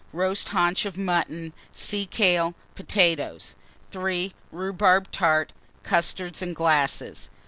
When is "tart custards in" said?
5.11-6.53